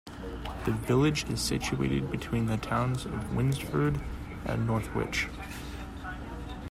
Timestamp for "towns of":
2.57-3.11